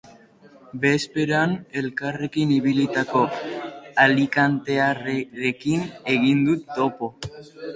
Bezperan 0.85 1.51
elkarrekin 1.81 2.55
ibilitako 2.55 3.23
alikantearrerekin 4.07 5.85
egin 6.19 6.43
dut 6.49 6.67
topo. 6.81 7.13